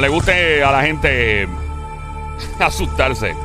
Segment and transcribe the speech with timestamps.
[0.00, 1.46] Como le guste a la gente
[2.58, 3.36] asustarse.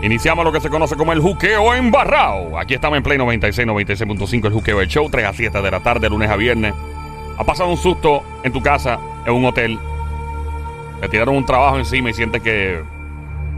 [0.00, 2.56] Iniciamos lo que se conoce como el juqueo embarrado.
[2.56, 5.80] Aquí estamos en Play 96, 96.5, el juqueo del show, 3 a 7 de la
[5.80, 6.72] tarde, lunes a viernes.
[7.36, 9.76] Ha pasado un susto en tu casa, en un hotel.
[11.00, 12.84] Te tiraron un trabajo encima y sientes que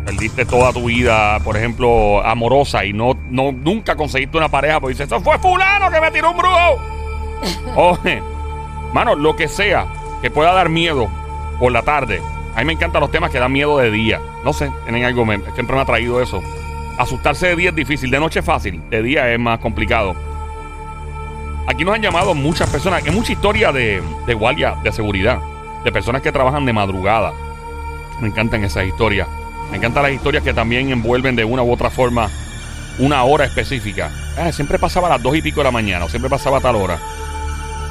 [0.06, 4.94] perdiste toda tu vida, por ejemplo, amorosa y no, no nunca conseguiste una pareja porque
[4.94, 6.78] dices, eso fue fulano que me tiró un brujo.
[7.76, 8.22] Oye,
[8.94, 9.86] mano, lo que sea
[10.22, 11.10] que pueda dar miedo
[11.58, 12.20] por la tarde.
[12.54, 14.20] A mí me encantan los temas que dan miedo de día.
[14.44, 16.42] No sé, tienen algo, me- siempre me ha traído eso.
[16.98, 20.14] Asustarse de día es difícil, de noche es fácil, de día es más complicado.
[21.66, 24.02] Aquí nos han llamado muchas personas, hay mucha historia de,
[24.34, 25.38] guardia de seguridad,
[25.84, 27.32] de personas que trabajan de madrugada.
[28.20, 29.28] Me encantan esas historias.
[29.70, 32.30] Me encantan las historias que también envuelven de una u otra forma
[32.98, 34.10] una hora específica.
[34.36, 36.60] Ah, siempre pasaba a las dos y pico de la mañana, o siempre pasaba a
[36.60, 36.98] tal hora.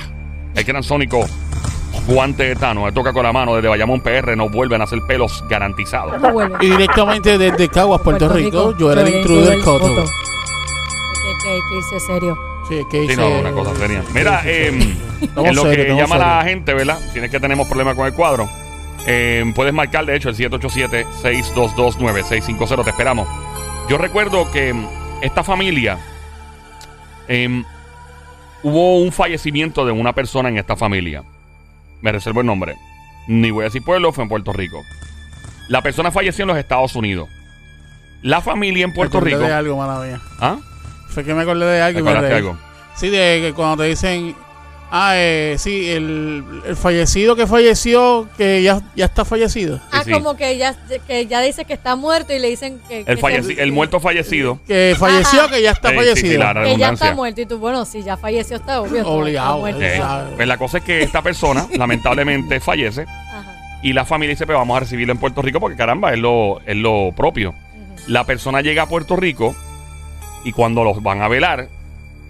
[0.54, 1.26] El gran sónico,
[2.06, 2.84] guante de Tano.
[2.84, 4.34] Me toca con la mano desde Bayamón PR.
[4.36, 6.14] No vuelven a hacer pelos garantizados.
[6.60, 10.04] Y directamente desde Caguas, Puerto, Rico, yo era el intruder Coto.
[10.04, 12.38] ¿Qué, qué, qué hice serio?
[12.68, 14.02] Sí, que Sí, hice- no, una cosa seria.
[14.14, 14.96] Mira, eh, en
[15.56, 16.98] lo que llama la gente, ¿verdad?
[17.12, 18.48] Tienes que tenemos problemas con el cuadro.
[19.06, 22.84] Eh, puedes marcar, de hecho, el 787-622-9650.
[22.84, 23.26] Te esperamos.
[23.88, 24.86] Yo recuerdo que mm,
[25.22, 25.98] esta familia
[27.28, 27.64] em,
[28.62, 31.22] hubo un fallecimiento de una persona en esta familia.
[32.02, 32.76] Me reservo el nombre.
[33.28, 34.82] Ni voy a decir pueblo, fue en Puerto Rico.
[35.68, 37.28] La persona falleció en los Estados Unidos.
[38.22, 39.46] La familia en Me Puerto acordé Rico.
[39.46, 40.20] de algo, mala mía.
[40.40, 40.58] ¿Ah?
[41.08, 42.32] Fue que me acordé de ¿Te algo y me reí.
[42.32, 42.56] algo?
[42.96, 44.34] Sí, de que cuando te dicen,
[44.90, 49.80] ah, eh, sí, el, el fallecido que falleció, que ya, ya está fallecido.
[49.92, 50.10] Ah, sí.
[50.12, 50.74] como que ya,
[51.06, 53.72] que ya dice que está muerto y le dicen que, El, que falleci- se- el
[53.72, 54.58] muerto fallecido.
[54.66, 55.50] Que falleció, Ajá.
[55.54, 56.32] que ya está Sí, fallecido.
[56.32, 58.98] sí, la que ya está muerto y tú, bueno, si ya falleció está obvio.
[58.98, 59.94] está- Obligado, está eh.
[59.94, 60.30] Eh, sabe.
[60.36, 63.78] pues la cosa es que esta persona lamentablemente fallece Ajá.
[63.82, 66.60] y la familia dice, pues vamos a recibirlo en Puerto Rico porque caramba, es lo,
[66.66, 67.54] es lo propio.
[68.06, 69.54] La persona llega a Puerto Rico
[70.44, 71.68] y cuando los van a velar,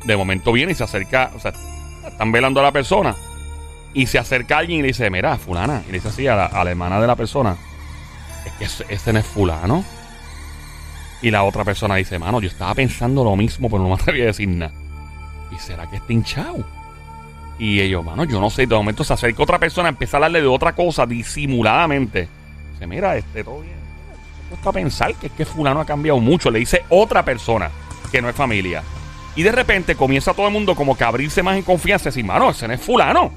[0.04, 1.52] de momento viene y se acerca, o sea,
[2.06, 3.14] están velando a la persona
[3.92, 6.46] y se acerca alguien y le dice, mira, fulana, y le dice así a la,
[6.46, 7.56] a hermana de la persona,
[8.46, 9.84] es que ese, ese no es fulano.
[11.22, 14.22] Y la otra persona dice, mano, yo estaba pensando lo mismo, pero no me atreví
[14.22, 14.72] a decir nada.
[15.50, 16.64] ¿Y será que está hinchado?
[17.58, 18.66] Y ellos, mano, yo no sé.
[18.66, 22.28] De momento se acerca otra persona, empieza a hablarle de otra cosa disimuladamente.
[22.72, 23.74] Dice, mira, este, todo bien.
[24.44, 26.50] Me cuesta pensar que es que fulano ha cambiado mucho.
[26.50, 27.70] Le dice otra persona
[28.10, 28.82] que no es familia.
[29.36, 32.08] Y de repente comienza todo el mundo como que a abrirse más en confianza.
[32.08, 33.30] Y decir, mano, ese no es fulano.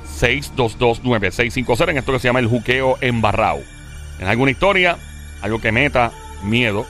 [0.03, 3.59] 787-622-9650 en esto que se llama el juqueo embarrado.
[4.19, 4.97] En alguna historia,
[5.41, 6.11] algo que meta
[6.43, 6.85] miedo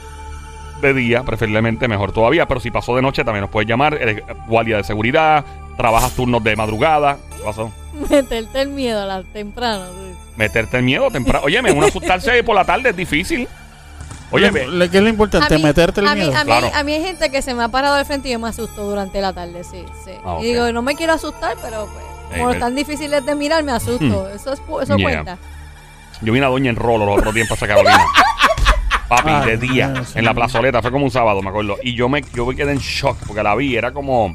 [0.80, 3.94] de día, preferiblemente mejor todavía, pero si pasó de noche también nos puedes llamar.
[3.94, 5.44] Eres guardia de seguridad,
[5.76, 7.16] trabajas turnos de madrugada.
[7.36, 7.72] ¿Qué pasó?
[8.10, 9.84] Meterte el miedo a la temprano.
[9.86, 10.14] sí.
[10.36, 11.44] Meterte el miedo temprano.
[11.44, 13.48] Óyeme, un asustarse por la tarde es difícil.
[14.30, 15.54] Oye, Le- ¿Qué es lo importante?
[15.54, 16.32] A mí- Meterte el a mí, miedo.
[16.36, 16.70] a, mí, Claro.
[16.74, 18.82] a mí hay gente que se me ha parado de frente y yo me asusto
[18.82, 20.10] durante la tarde, sí, sí.
[20.24, 20.38] Ah.
[20.40, 23.72] Y digo, no me quiero asustar, pero pues, como pero- están difíciles de mirar, me
[23.72, 24.28] asusto.
[24.30, 25.22] Eso, es, eso Yeah.
[25.24, 25.38] cuenta.
[26.22, 28.04] Yo vi una doña en rolo los otros días para sacar Carolina.
[29.08, 31.76] Papi, Ay, de día, Dios en la plazoleta, fue como un sábado, me acuerdo.
[31.82, 34.34] Y yo me, yo me quedé en shock porque la vi, era como,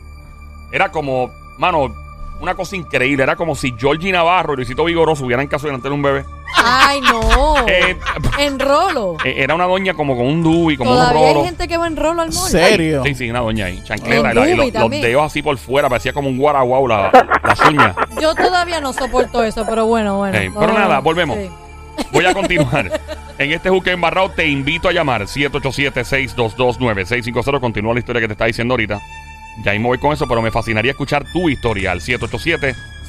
[0.71, 1.91] era como, mano,
[2.39, 3.23] una cosa increíble.
[3.23, 6.23] Era como si Georgie Navarro y Luisito Vigoroso hubieran caso de tener un bebé.
[6.57, 7.55] Ay, no.
[7.67, 7.95] Eh,
[8.39, 9.17] en rolo.
[9.23, 11.45] Eh, Era una doña como con un dubi, como un Todavía hay rolo.
[11.45, 12.49] gente que va en rolo al mall.
[12.49, 13.03] ¿Serio?
[13.05, 14.15] Sí, sí, una doña ahí, chancleta.
[14.15, 15.01] En y la- y dubi los, los también.
[15.03, 17.11] dedos así por fuera, parecía como un guaraguau la,
[17.43, 17.95] las uñas.
[18.21, 20.37] Yo todavía no soporto eso, pero bueno, bueno.
[20.37, 21.37] Ey, pero vamos- nada, volvemos.
[21.37, 21.49] sí.
[22.11, 22.99] Voy a continuar.
[23.37, 27.59] En este juque embarrado te invito a llamar 787-622-9650.
[27.59, 28.99] Continúa la historia que te está diciendo ahorita.
[29.63, 31.99] Ya ahí me voy con eso, pero me fascinaría escuchar tu historia al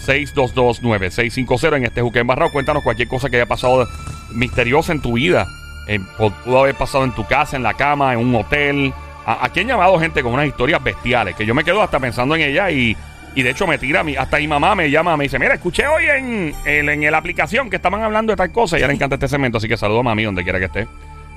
[0.07, 2.51] 787-622-9650 en este juque embarrado.
[2.53, 3.87] Cuéntanos cualquier cosa que haya pasado
[4.33, 5.47] misteriosa en tu vida.
[5.89, 8.93] Eh, pudo haber pasado en tu casa, en la cama, en un hotel.
[9.27, 12.35] A- Aquí han llamado gente con unas historias bestiales que yo me quedo hasta pensando
[12.37, 12.97] en ella y,
[13.35, 14.17] y de hecho me tira a mí.
[14.17, 17.71] Hasta mi mamá me llama, me dice: Mira, escuché hoy en, en, en la aplicación
[17.71, 19.77] que estaban hablando de tal cosa y a ella le encanta este segmento, así que
[19.77, 20.87] saludo a mami donde quiera que esté.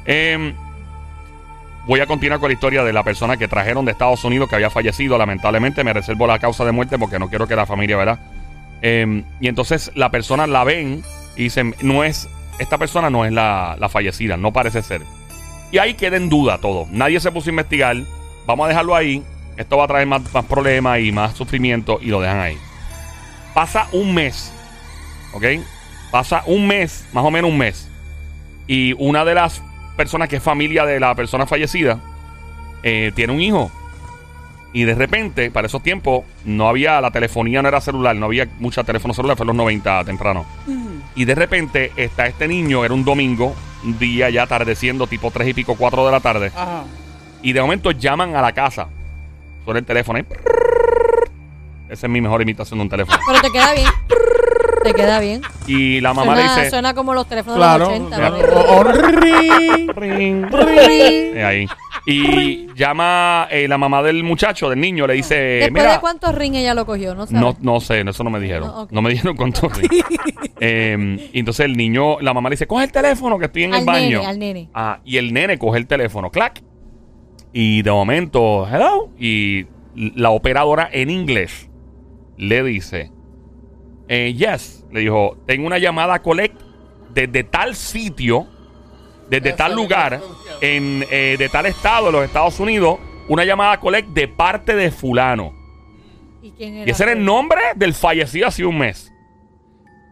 [0.05, 0.53] Em,
[1.87, 4.55] voy a continuar con la historia de la persona que trajeron de Estados Unidos que
[4.55, 5.17] había fallecido.
[5.17, 8.19] Lamentablemente me reservo la causa de muerte porque no quiero que la familia, ¿verdad?
[8.83, 11.03] Em, y entonces la persona la ven
[11.35, 15.01] y dicen: No es, esta persona no es la, la fallecida, no parece ser.
[15.71, 16.85] Y ahí queda en duda todo.
[16.91, 17.97] Nadie se puso a investigar.
[18.45, 19.23] Vamos a dejarlo ahí.
[19.57, 22.57] Esto va a traer más, más problemas y más sufrimiento y lo dejan ahí.
[23.53, 24.53] Pasa un mes.
[25.33, 25.45] ¿Ok?
[26.11, 27.89] Pasa un mes, más o menos un mes.
[28.67, 29.63] Y una de las
[29.95, 31.99] personas que es familia de la persona fallecida
[32.83, 33.71] eh, tiene un hijo.
[34.73, 38.47] Y de repente, para esos tiempos, no había la telefonía, no era celular, no había
[38.59, 40.45] mucha teléfono celular, fue en los 90 temprano.
[41.15, 45.49] Y de repente está este niño, era un domingo, un día ya atardeciendo, tipo 3
[45.49, 46.47] y pico, 4 de la tarde.
[46.55, 46.85] Ajá.
[47.43, 48.87] Y de momento llaman a la casa.
[49.63, 50.25] Suena el teléfono ahí.
[51.89, 53.17] Esa es mi mejor imitación de un teléfono.
[53.27, 53.89] Pero te queda bien.
[54.83, 55.41] Te queda bien.
[55.67, 56.69] Y la mamá Suena, le dice.
[56.71, 57.87] suena como los teléfonos Claro.
[57.89, 58.15] de los 80.
[58.17, 58.37] claro.
[58.37, 58.59] ¿no?
[58.61, 59.89] O- o- ring.
[59.95, 60.45] Ring.
[60.51, 61.35] Ring.
[61.35, 61.67] Eh, ahí.
[62.05, 65.35] Y llama eh, la mamá del muchacho, del niño, le dice.
[65.35, 67.41] Después Mira, de cuántos ring ella lo cogió, ¿no sabes?
[67.41, 68.87] No, no sé, eso no me dijeron.
[68.91, 69.89] No, me dijeron cuánto ring.
[70.65, 73.73] Eh, y entonces el niño, la mamá le dice, coge el teléfono que estoy en
[73.73, 74.19] el baño.
[74.19, 74.69] nene, al nene.
[74.73, 76.63] Ah, y el nene coge el teléfono, clac.
[77.51, 79.09] Y de momento, hello.
[79.19, 81.69] Y la operadora en inglés
[82.37, 83.11] le dice,
[84.07, 86.59] eh, yes, le dijo, tengo una llamada collect
[87.13, 88.47] desde tal sitio,
[89.41, 90.21] desde tal lugar,
[90.61, 94.91] en, eh, de tal estado de los Estados Unidos, una llamada collect de parte de
[94.91, 95.53] fulano.
[96.41, 96.87] ¿Y quién era?
[96.87, 99.11] Y ese era el nombre del fallecido hace un mes.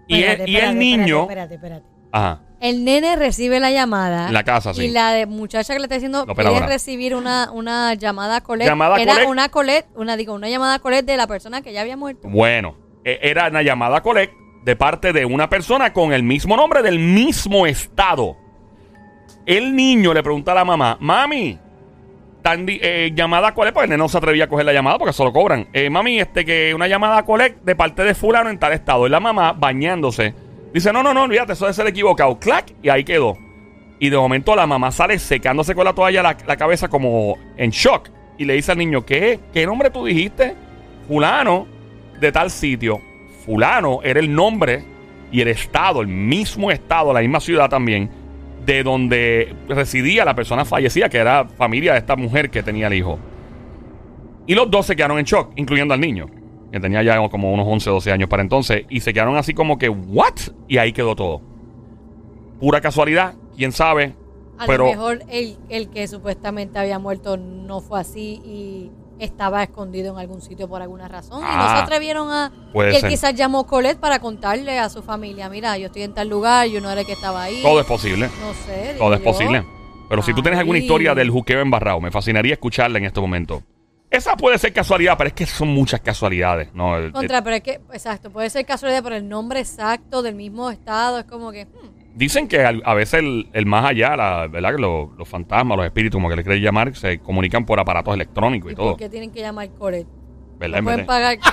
[0.07, 1.21] Y, Espérate, el, y espérate, el niño...
[1.21, 1.85] Espérate, espérate, espérate.
[2.13, 4.27] Ajá, El nene recibe la llamada.
[4.27, 4.83] en la casa, sí.
[4.83, 8.69] Y la de muchacha que le está diciendo quiere recibir una, una llamada collect.
[8.69, 9.29] Llamada Era collect.
[9.31, 12.27] una collect, una digo, una llamada collect de la persona que ya había muerto.
[12.27, 12.75] Bueno,
[13.05, 14.33] e- era una llamada collect
[14.65, 18.35] de parte de una persona con el mismo nombre del mismo estado.
[19.45, 21.57] El niño le pregunta a la mamá, mami,
[22.43, 25.31] eh, llamada collect, porque el nene no se atrevía a coger la llamada porque solo
[25.31, 25.67] cobran.
[25.73, 29.07] Eh, mami, este que una llamada collect de parte de fulano en tal estado.
[29.07, 30.33] Y la mamá bañándose.
[30.73, 32.39] Dice, no, no, no, olvídate, eso debe ser equivocado.
[32.39, 33.37] Clac, y ahí quedó.
[33.99, 37.71] Y de momento la mamá sale secándose con la toalla la, la cabeza como en
[37.71, 38.09] shock.
[38.37, 39.39] Y le dice al niño, ¿qué?
[39.53, 40.55] ¿Qué nombre tú dijiste?
[41.07, 41.67] Fulano
[42.19, 43.01] de tal sitio.
[43.45, 44.83] Fulano era el nombre
[45.31, 48.09] y el estado, el mismo estado, la misma ciudad también,
[48.65, 52.93] de donde residía la persona fallecida, que era familia de esta mujer que tenía el
[52.93, 53.19] hijo.
[54.47, 56.27] Y los dos se quedaron en shock, incluyendo al niño,
[56.71, 59.53] que tenía ya como unos 11 o 12 años para entonces, y se quedaron así
[59.53, 60.35] como que, ¿what?
[60.67, 61.41] Y ahí quedó todo.
[62.59, 64.15] Pura casualidad, quién sabe.
[64.57, 68.91] A pero lo mejor el, el que supuestamente había muerto no fue así y
[69.23, 71.39] estaba escondido en algún sitio por alguna razón.
[71.39, 72.51] y no Ah, se atrevieron a.
[72.73, 73.09] puede y él ser.
[73.09, 76.81] quizás llamó Colette para contarle a su familia: Mira, yo estoy en tal lugar, yo
[76.81, 77.61] no era el que estaba ahí.
[77.61, 78.27] todo es posible.
[78.41, 78.95] No sé.
[78.97, 79.65] Todo es posible.
[80.09, 83.63] Pero si tú tienes alguna historia del juqueo embarrado, me fascinaría escucharla en este momento.
[84.09, 86.73] Esa puede ser casualidad, pero es que son muchas casualidades.
[86.73, 86.95] ¿no?
[87.13, 91.19] Contra, pero es que, exacto, puede ser casualidad, pero el nombre exacto del mismo estado
[91.19, 91.65] es como que.
[91.65, 94.75] hmm, Dicen que a veces el, el más allá, la, ¿verdad?
[94.75, 98.13] Que los, los fantasmas, los espíritus, como que les quieran llamar, se comunican por aparatos
[98.13, 98.89] electrónicos y, ¿Y todo.
[98.91, 100.07] por qué tienen que llamar Colette?
[100.59, 100.81] ¿Verdad?
[100.81, 101.37] No En pueden pagar.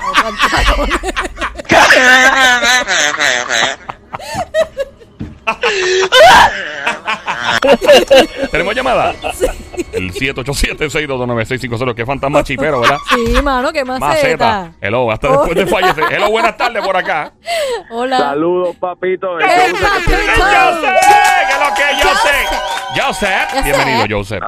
[8.51, 9.15] ¿Tenemos llamada?
[9.99, 11.95] El 787-622-9650.
[11.95, 12.99] Qué fantasma chipero, ¿verdad?
[13.09, 14.07] Sí, mano, qué maceta.
[14.07, 14.73] Maceta.
[14.81, 16.05] Hello, hasta después de fallecer.
[16.11, 17.33] Hello, buenas tardes por acá.
[17.91, 18.19] Hola.
[18.19, 19.29] Saludos, papito.
[19.35, 20.07] ¡Joseph!
[20.07, 20.39] ¿Qué es
[21.59, 22.49] lo que Joseph?
[22.95, 22.97] Joseph.
[22.97, 23.65] Joseph.
[23.65, 24.43] Bienvenido, Joseph.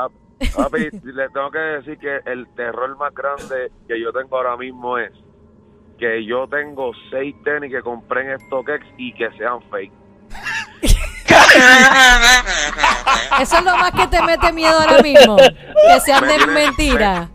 [0.54, 4.96] papi, le tengo que decir que el terror más grande que yo tengo ahora mismo
[4.98, 5.10] es
[5.98, 9.92] que yo tengo seis tenis que compré en StockX y que sean fake.
[13.40, 15.36] Eso es lo más que te mete miedo ahora mismo.
[15.36, 17.28] Que sean Me de tiene- mentira.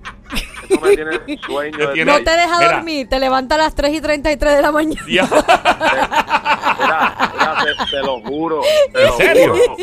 [0.70, 1.92] eso me tiene sueño.
[1.94, 2.72] Tiene- No te deja Mira.
[2.74, 5.02] dormir, te levanta a las 3 y 33 de la mañana.
[5.08, 5.24] Ya.
[5.24, 8.62] Mira, mira, te, te lo juro.
[8.94, 9.54] te ¿En lo serio?
[9.54, 9.76] juro.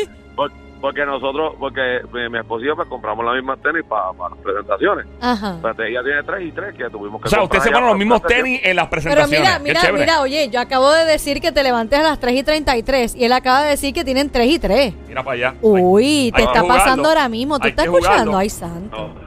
[0.83, 4.09] Por- Porque nosotros, porque mi, mi esposo y yo pues, compramos la misma tenis para
[4.29, 5.07] las presentaciones.
[5.23, 5.57] Ajá.
[5.63, 7.89] Pero ella tiene tres y tres que tuvimos que O sea, usted comprar se ponen
[7.89, 9.41] los mismos tenis en las Pero presentaciones.
[9.41, 10.01] mira, Qué mira, chévere.
[10.01, 13.25] mira, oye, yo acabo de decir que te levantes a las 3 y 33 y
[13.25, 14.95] él acaba de decir que tienen 3 y 3.
[15.09, 15.55] Mira para allá.
[15.63, 17.59] Uy, te hay está pasando ahora mismo.
[17.59, 18.37] ¿Tú Hay estás escuchando?
[18.37, 18.97] Ay, santo.
[19.15, 19.22] No.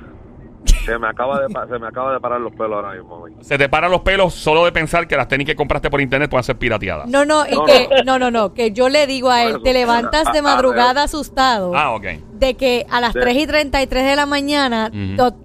[0.86, 3.20] Se me acaba de se me acaba de parar los pelos ahora mismo.
[3.20, 3.34] güey.
[3.42, 6.30] Se te paran los pelos solo de pensar que las tenis que compraste por internet
[6.30, 7.08] pueden ser pirateadas.
[7.08, 9.62] No, no, y No, que, no, no, no, que yo le digo a él, eso,
[9.62, 12.06] te levantas de a- a- madrugada asustado Ah, ok.
[12.34, 13.20] de que a las Sí.
[13.20, 14.92] 3 y 33 de la mañana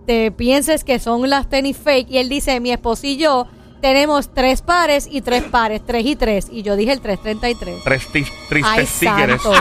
[0.06, 3.46] te pienses que son las tenis fake y él dice, mi esposo y yo
[3.80, 7.82] tenemos tres pares y tres pares, 3 y 3 y yo dije el 333.
[7.84, 9.52] Tres tristes tigres santo.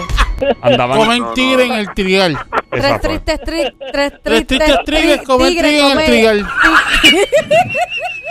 [0.61, 0.97] andaban.
[0.97, 2.37] Comen tigre en el trigal.
[2.69, 6.47] Tres tristes, tri- tres Tres tristes tigres comen tigres tigre en el trigal.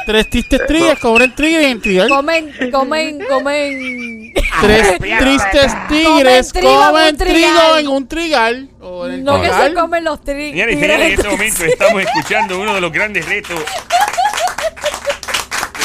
[0.07, 2.09] Tres tristes tigres comen tigre en el trigal.
[2.09, 4.33] Comen, comen, comen.
[4.62, 8.68] Tres tristes tigres trigo en un comen trigo en un trigal.
[8.80, 10.80] No que se comen los Señores y tigres.
[10.80, 13.61] señores, en este momento estamos escuchando uno de los grandes retos.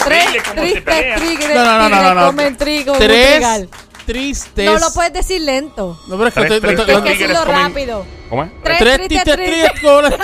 [0.06, 2.26] Tres tristes tigres, No, no, no, no, tigres no, no.
[2.28, 3.68] comen trigo Tres
[4.06, 4.66] tristes.
[4.66, 5.98] No lo puedes decir lento.
[6.08, 8.06] No, pero es que Tienes que decirlo rápido.
[8.30, 8.52] ¿Cómo es?
[8.64, 9.82] Tres, Tres tristes tristes tigres.
[9.82, 10.14] comen.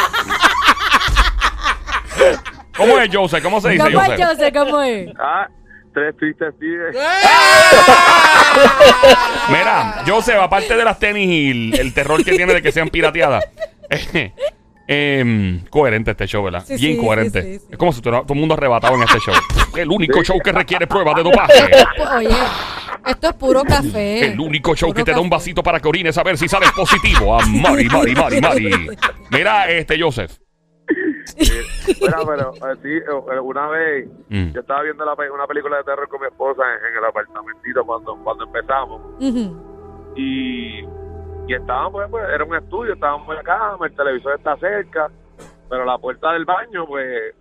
[2.78, 3.44] ¿Cómo es, Joseph?
[3.44, 4.28] ¿Cómo se dice, ¿Cómo es, Joseph?
[4.38, 4.52] José?
[4.54, 5.10] ¿Cómo es?
[5.20, 5.48] Ah,
[5.94, 6.96] tres tristes tigres.
[9.50, 12.90] Mira, Joseph, aparte de las tenis y el, el terror que tiene de que sean
[12.90, 13.44] pirateadas,
[14.90, 16.64] eh, em, coherente este show, ¿verdad?
[16.66, 17.42] Sí, Bien sí, coherente.
[17.42, 17.68] sí, sí, sí.
[17.72, 19.34] Es como si todo el mundo arrebatado en este show.
[19.78, 21.54] El único show que requiere pruebas de dopaje.
[22.18, 22.30] Oye,
[23.06, 24.26] esto es puro café.
[24.32, 26.72] El único show que te da un vasito para que orines a ver si sales
[26.72, 27.40] positivo.
[27.40, 28.90] A Mari, Mari, Mari, Mari.
[29.32, 30.38] Mira, este, Joseph.
[32.02, 34.52] Mira, pero eh, sí, eh, una vez Mm.
[34.54, 37.84] yo estaba viendo la una película de terror con mi esposa en, en el apartamentito
[37.86, 39.02] cuando, cuando empezamos.
[40.16, 40.82] Y,
[41.50, 45.10] y estábamos, pues, pues, era un estudio, estábamos en la cama, el televisor está cerca,
[45.68, 47.34] pero la puerta del baño, pues,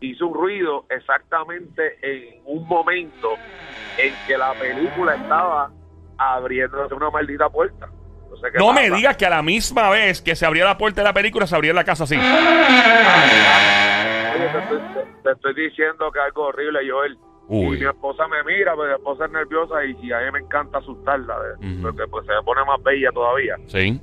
[0.00, 3.28] hizo un ruido exactamente en un momento
[3.96, 5.70] en que la película estaba
[6.18, 7.88] abriéndose una maldita puerta.
[8.30, 10.76] No, sé qué No me digas que a la misma vez que se abría la
[10.76, 12.16] puerta de la película, se abría la casa así.
[12.16, 12.24] Oye,
[14.50, 17.16] te, estoy, te- te estoy diciendo que algo horrible, Joel.
[17.52, 17.76] Uy.
[17.76, 20.38] Y mi esposa me mira, pues mi esposa es nerviosa y, y a mí me
[20.38, 21.34] encanta asustarla,
[21.82, 23.56] porque pues se pone más bella todavía.
[23.66, 24.00] Sí.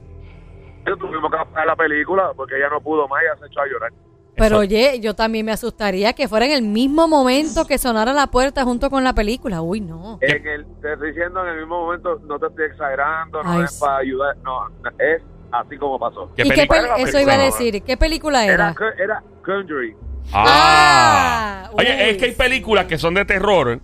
[0.80, 3.68] Entonces, tuvimos que apagar la película porque ella no pudo más y se echó a
[3.68, 3.92] llorar.
[4.36, 8.14] Pero Eso- oye, yo también me asustaría que fuera en el mismo momento que sonara
[8.14, 9.62] la puerta junto con la película.
[9.62, 10.20] Uy, no.
[10.22, 13.64] En el, te estoy diciendo en el mismo momento, no te estoy exagerando, no Ay,
[13.64, 13.80] es sí.
[13.82, 14.68] para ayudar, no,
[15.00, 16.30] es así como pasó.
[16.36, 17.82] ¿Qué ¿Y qué Eso iba a decir.
[17.82, 19.04] ¿Qué película Era, era?
[19.04, 20.07] Era Conjuring.
[20.34, 21.64] Ah.
[21.66, 22.10] Ah, Oye, uy.
[22.12, 23.80] es que hay películas que son de terror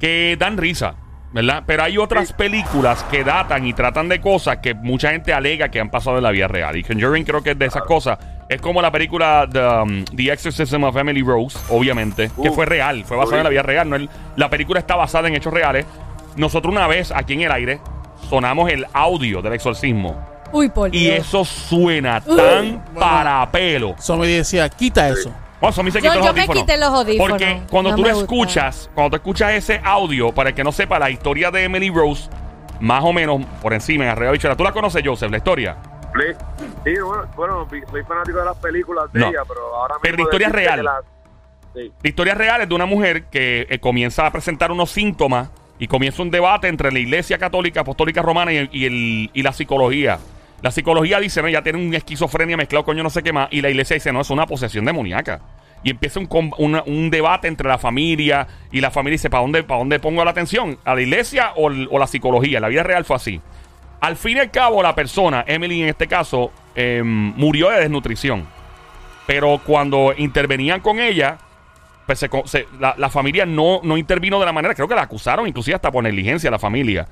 [0.00, 0.94] que dan risa,
[1.32, 1.62] ¿verdad?
[1.66, 5.80] Pero hay otras películas que datan y tratan de cosas que mucha gente alega que
[5.80, 6.76] han pasado en la vida real.
[6.76, 8.18] Y Conjuring creo que es de esas cosas.
[8.48, 13.04] Es como la película The, um, The Exorcism of Emily Rose, obviamente, que fue real,
[13.04, 13.88] fue basada en la vida real.
[13.90, 15.84] No el- la película está basada en hechos reales.
[16.36, 17.80] Nosotros una vez aquí en el aire
[18.30, 20.16] sonamos el audio del exorcismo.
[20.52, 21.26] Uy, por Y Dios.
[21.26, 23.96] eso suena tan para pelo.
[23.98, 25.30] Somi decía, quita eso.
[25.60, 26.62] Bueno, Somi se Yo- quitó los yo me audífonos.
[26.62, 27.30] quité los audífonos.
[27.30, 28.32] Porque cuando No tú me lo gusta.
[28.34, 31.90] escuchas, cuando tú escuchas ese audio, para el que no sepa la historia de Emily
[31.90, 32.30] Rose,
[32.80, 34.56] más o menos por encima, en Arriba Bichera.
[34.56, 35.76] ¿Tú la conoces, Joseph, la historia?
[36.14, 36.44] Sí,
[36.84, 39.28] sí, bueno, bueno, vi- soy fanático de las películas de No.
[39.28, 40.00] ella, pero ahora mismo...
[40.02, 40.78] Pero la historia es decirte real.
[40.78, 41.92] que la- sí.
[42.02, 45.50] La historia real es de una mujer que eh, comienza a presentar unos síntomas
[45.80, 49.42] y comienza un debate entre la iglesia católica, apostólica romana y, el- y el- y
[49.42, 50.18] la psicología.
[50.62, 53.48] La psicología dice, no, ya tiene una esquizofrenia mezclado con yo no sé qué más.
[53.52, 55.40] Y la iglesia dice, no, es una posesión demoníaca.
[55.84, 59.78] Y empieza un, un debate entre la familia y la familia dice, ¿para dónde, ¿para
[59.78, 60.76] dónde pongo la atención?
[60.84, 62.58] ¿A la iglesia o, o la psicología?
[62.58, 63.40] La vida real fue así.
[64.00, 68.46] Al fin y al cabo, la persona, Emily en este caso, em, murió de desnutrición.
[69.26, 71.38] Pero cuando intervenían con ella,
[72.06, 74.74] pues se se- la, la familia no, no intervino de la manera.
[74.74, 77.06] Creo que la acusaron, inclusive hasta por negligencia la familia.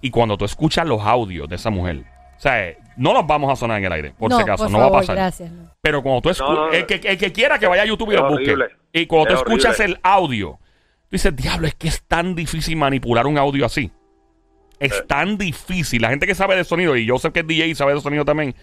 [0.00, 2.02] Y cuando tú escuchas los audios de esa mujer,
[2.36, 4.72] o sea, no los vamos a sonar en el aire, por no, si acaso, por
[4.72, 5.16] no favor, va a pasar.
[5.16, 5.50] Gracias.
[5.50, 5.70] no.
[5.80, 8.12] Pero cuando tú No, escuchas, no, el, que, el que quiera que vaya a YouTube
[8.12, 8.56] y lo busque.
[8.92, 10.58] Y cuando tú Es escuchas el audio,
[11.02, 13.90] tú dices, diablo, es que es tan difícil manipular un audio así.
[14.80, 15.04] Es Eh.
[15.06, 16.02] tan difícil.
[16.02, 18.00] La gente que sabe de sonido, y yo sé que es DJ y sabe de
[18.00, 18.54] sonido también,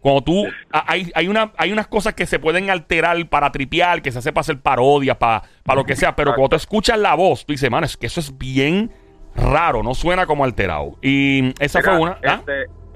[0.00, 4.12] cuando tú, hay, hay, una, hay unas cosas que se pueden alterar para tripear, que
[4.12, 7.14] se hace para hacer parodias, para, para lo que sea, pero cuando tú escuchas la
[7.14, 8.92] voz, tú dices, mano, es que eso es bien
[9.34, 10.96] raro, no suena como alterado.
[11.02, 12.18] Y esa Mira, fue una...
[12.26, 12.42] ¿ah?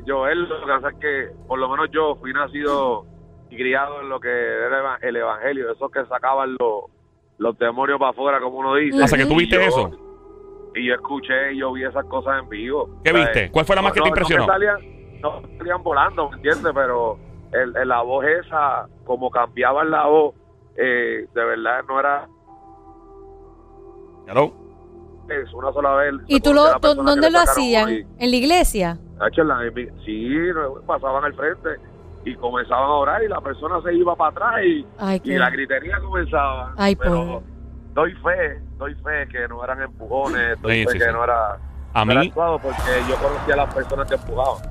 [0.06, 3.04] Joel, lo que pasa es que, por lo menos yo fui nacido
[3.49, 6.85] criado en lo que era el evangelio, esos que sacaban los,
[7.38, 9.02] los demonios para afuera, como uno dice.
[9.02, 9.90] O sea, que tú Y viste yo- eso.
[10.75, 12.88] Y yo escuché y yo vi esas cosas en vivo.
[13.04, 13.50] ¿Qué viste?
[13.50, 14.47] ¿Cuál fue la más que te no- impresionó?
[14.47, 14.76] No, salían,
[15.21, 16.73] no salían volando, ¿me entiendes?
[16.75, 17.18] Pero
[17.52, 20.35] el, el- la voz esa, como cambiaban la voz,
[20.76, 22.26] eh, de verdad no era
[24.26, 24.52] Hello.
[25.29, 26.14] Eso, una sola vez.
[26.26, 27.88] ¿Y tú lo, tú- dónde lo hacían?
[27.91, 28.99] ¿En la iglesia?
[30.05, 30.37] Sí,
[30.87, 31.69] pasaban al frente
[32.25, 35.50] y comenzaban a orar y la persona se iba para atrás y, Ay, y la
[35.50, 36.73] gritería comenzaba.
[36.76, 37.47] Ay, Pero pobre.
[37.95, 41.11] doy fe, doy fe que no eran empujones, doy Sí, fe sí, que sí.
[41.12, 41.59] no era,
[41.95, 44.62] A no mí, porque yo conocía a las personas que empujaban.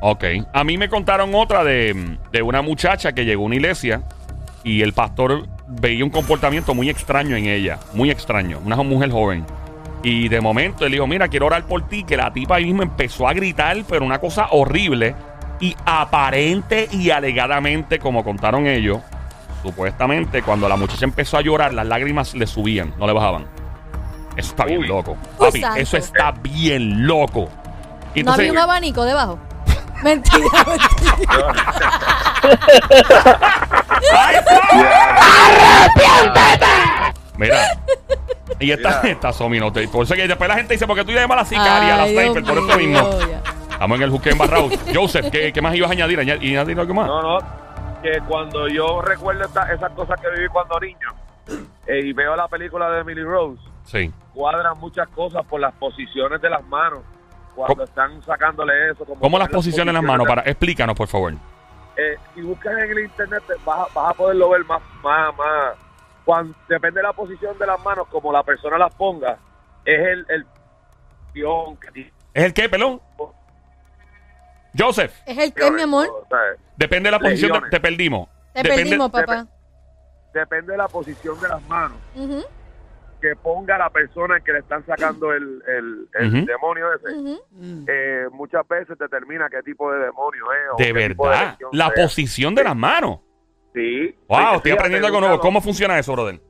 [0.00, 0.24] ok.
[0.52, 4.02] A mí me contaron otra de, de una muchacha que llegó a una iglesia
[4.64, 7.78] y el pastor veía un comportamiento muy extraño en ella.
[7.92, 8.60] Muy extraño.
[8.64, 9.44] Una mujer joven.
[10.02, 12.04] Y de momento él dijo, mira, quiero orar por ti.
[12.04, 15.14] Que la tipa ahí mismo empezó a gritar, pero una cosa horrible.
[15.60, 18.98] Y aparente y alegadamente, como contaron ellos,
[19.62, 23.46] supuestamente cuando la muchacha empezó a llorar, las lágrimas le subían, no le bajaban.
[24.36, 24.86] Eso está bien Uy.
[24.86, 25.16] loco.
[25.36, 27.48] Papi, eso está bien loco.
[28.14, 29.36] Y ¿No había un abanico debajo?
[30.04, 31.54] Mentira, mentira.
[34.16, 34.36] ¡Ay,
[37.38, 37.56] Mira.
[38.60, 39.12] Y esta, Mira.
[39.14, 39.86] esta Sominote.
[39.88, 42.06] Por eso que después la gente dice, porque tú llamas a la sicaria, a la
[42.08, 43.10] sniper, Dios por eso mismo.
[43.70, 44.68] Estamos en el juque embarrado.
[44.94, 46.18] Joseph, ¿qué, ¿qué más ibas a añadir?
[46.18, 47.06] Añad- ¿Y añadir algo más?
[47.06, 47.38] No, no,
[48.02, 51.08] que cuando yo recuerdo esta- esas cosas que viví cuando niño
[51.86, 54.10] eh, y veo la película de Emily Rose, Sí.
[54.34, 57.00] cuadran muchas cosas por las posiciones de las manos.
[57.54, 59.04] Cuando ¿Cómo- están sacándole eso.
[59.04, 60.24] Como ¿Cómo las posiciones en las manos?
[60.26, 61.34] de- Para, explícanos, por favor.
[61.96, 65.76] eh, si buscas en el internet te- vas vas a poderlo ver más, más, más.
[66.28, 69.38] Cuando, depende de la posición de las manos, como la persona las ponga,
[69.82, 70.46] es el, el
[71.32, 72.12] guion que tiene.
[72.34, 73.00] ¿Es el qué, pelón?
[74.78, 76.06] Joseph, ¿Es el qué, mi amor?
[76.76, 77.62] Depende de la posición.
[77.62, 78.28] de- te perdimos.
[78.52, 79.46] Te Depende- perdimos, papá.
[80.34, 81.96] depende de la posición de las manos
[83.22, 87.16] que ponga la persona que le están sacando el, el, demonio ese.
[87.16, 87.40] ujú.
[87.88, 90.72] Eh, muchas veces determina qué tipo de demonio es.
[90.74, 91.56] o De qué tipo de verdad.
[91.72, 91.94] La sea.
[92.04, 93.20] posición de las manos.
[93.78, 94.14] Sí.
[94.26, 95.38] Wow, Sí, estoy aprendiendo algo nuevo.
[95.38, 96.40] ¿Cómo funciona eso, brother?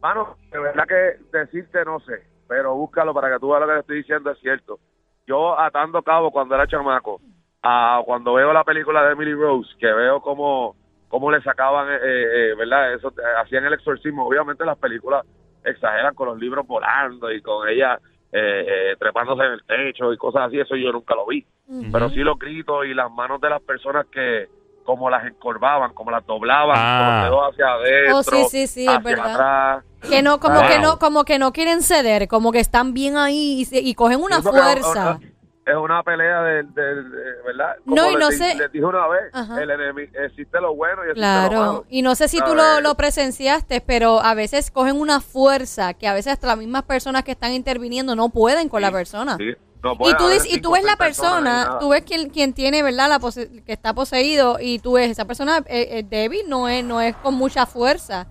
[0.00, 3.72] Mano, de verdad que decirte no sé, pero búscalo para que tú veas lo que
[3.72, 4.78] te estoy diciendo es cierto.
[5.26, 7.20] Yo atando cabo cuando era chamaco,
[7.62, 10.76] a cuando veo la película de Emily Rose, que veo cómo,
[11.08, 12.92] cómo le sacaban, eh, eh, ¿verdad?
[12.94, 14.26] Eso, eh, hacían el exorcismo.
[14.26, 15.26] Obviamente las películas
[15.64, 17.98] exageran con los libros volando y con ella
[18.30, 21.44] eh, eh, trepándose en el techo y cosas así, eso yo nunca lo vi.
[21.90, 24.48] Pero sí los gritos y las manos de las personas que
[24.84, 27.26] como las encorvaban, como las doblaban, Ah.
[27.28, 29.32] con los dedos hacia adentro, Oh, sí, sí, sí, es hacia verdad.
[29.34, 29.84] atrás.
[30.08, 30.68] Que no, como Wow.
[30.68, 33.94] que no, como que no quieren ceder, como que están bien ahí y, se- y
[33.94, 35.18] cogen una fuerza.
[35.66, 37.76] Es una pelea de, de- de- ¿verdad?
[37.84, 39.62] Como No, y les no di- sé- Les dije una vez, Ajá.
[39.62, 41.84] el enemigo, existe lo bueno y existe lo Claro, malo.
[41.88, 42.56] y no sé si tú ¿Sabes?
[42.56, 46.82] lo, lo presenciaste, pero a veces cogen una fuerza que a veces hasta las mismas
[46.82, 49.38] personas que están interviniendo no pueden con la persona.
[49.38, 52.82] Sí, no Y tú, dices, y tú ves la persona, tú ves quien, quien tiene,
[52.82, 53.08] ¿verdad?
[53.08, 56.84] La pose- que está poseído y tú ves, esa persona es, es débil, no es,
[56.84, 58.26] no es con mucha fuerza.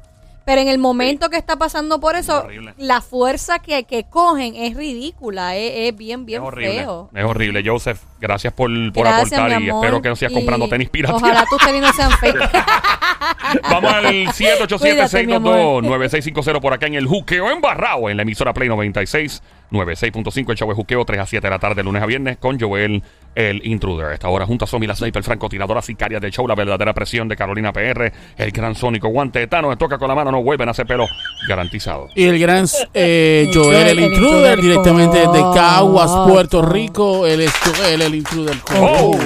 [0.45, 2.45] Pero en el momento que está pasando por eso,
[2.77, 6.79] la fuerza que, que cogen es ridícula, es, es bien, bien es horrible.
[6.79, 7.09] feo.
[7.15, 7.63] Es horrible.
[7.65, 11.21] Joseph, gracias por, por Gracias, aportar y espero que no sigas comprando tenis piratas.
[11.21, 12.35] Ojalá tus tenis no sean fake.
[13.69, 15.83] Vamos al Cuídate, mi amor.
[15.85, 19.41] 787-622-9650 por acá en el Juqueo embarrado en la emisora Play 96,
[19.73, 20.51] 96.5.
[20.51, 23.03] El show de Juqueo 3 a 7 de la tarde, lunes a viernes, con Joel,
[23.35, 24.07] el intruder.
[24.07, 27.27] A Esta hora junto a Somi, la sniper, francotiradora sicaria del show, la verdadera presión
[27.27, 30.43] de Carolina PR, el gran sónico guante de Tano, me toca con la mano, no
[30.43, 31.07] vuelven a hacer pelo
[31.47, 32.07] garantizado.
[32.15, 37.25] Y el gran eh, Joel, el intruder, directamente desde Caguas, Puerto Rico.
[37.25, 38.55] Él es Joel, el intruder.
[38.79, 39.17] Oh.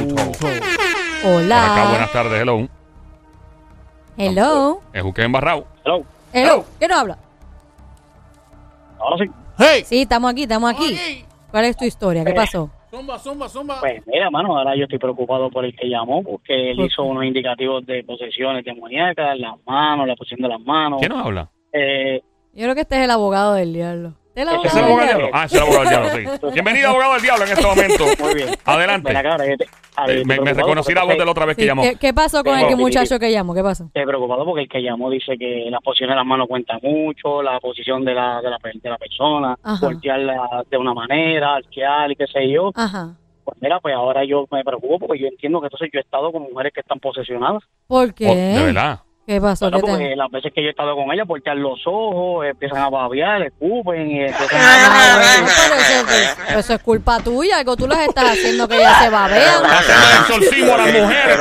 [1.25, 1.73] Hola.
[1.73, 2.67] Acá, buenas tardes, hello.
[4.17, 4.81] Hello.
[4.93, 5.67] El Juqueo embarrado.
[5.83, 6.03] Hello.
[6.33, 6.65] Hello.
[6.79, 7.17] ¿Quién nos habla?
[8.99, 9.31] Ahora sí.
[9.57, 9.83] ¡Hey!
[9.85, 10.95] Sí, estamos aquí, estamos aquí.
[11.51, 12.23] ¿Cuál es tu historia?
[12.23, 12.69] ¿Qué pasó?
[12.91, 13.79] Zumba, zumba, zumba.
[13.79, 17.03] Pues mira, mano, ahora yo estoy preocupado por el que llamó, porque él ¿Por hizo
[17.03, 20.99] unos indicativos de posesiones demoníacas, las manos, la posición de las manos.
[20.99, 21.49] ¿Quién nos habla?
[21.73, 22.21] Eh,
[22.53, 24.13] Yo creo que este es el abogado del diablo.
[24.37, 25.25] Este es el Ese ¿Ese es el abogado del diablo.
[25.27, 25.31] diablo?
[25.33, 26.47] Ah, es el abogado del diablo, sí.
[26.53, 28.03] Bienvenido, abogado del diablo, en este momento.
[28.23, 28.49] muy bien.
[28.65, 29.07] Adelante.
[29.07, 31.45] Ven acá, ahora yo te- ahora yo Eh, me, reconocí la voz de la otra
[31.45, 31.81] vez que Sí, llamó.
[31.81, 33.55] ¿Qué, qué pasó con el que muchacho que llamó?
[33.55, 33.85] ¿Qué pasó?
[33.85, 37.41] Estoy preocupado porque el que llamó dice que la posición de las manos cuenta mucho,
[37.41, 39.83] la posición de la, de la, de la persona, Ajá.
[39.85, 42.71] voltearla de una manera, arquear y qué sé yo.
[42.75, 43.15] Ajá.
[43.43, 46.31] Pues mira, pues ahora yo me preocupo porque yo entiendo que entonces yo he estado
[46.31, 47.63] con mujeres que están posesionadas.
[47.87, 48.27] ¿Por qué?
[48.29, 48.99] Oh, de verdad.
[49.27, 49.65] ¿Qué pasó?
[49.69, 52.45] Bueno, ¿Qué te- porque las veces que yo he estado con ella, voltear los ojos,
[52.45, 55.21] empiezan a babear, escupen y empiezan a...
[55.75, 59.65] eso, eso es culpa tuya, algo tú las estás haciendo que ya se babean.
[59.65, 61.37] El exorcismo a las mujeres,